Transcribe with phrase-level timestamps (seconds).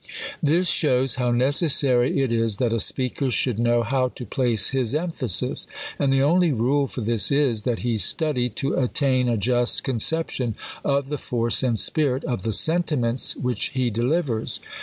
[0.41, 4.95] This shows how necessary it is that a speaker should know how to place his
[4.95, 5.67] emphasis.
[5.99, 10.55] And the only rule for this is, that he study to attain a just conception
[10.83, 14.59] of the force and spirit of the sentiments which he delivers.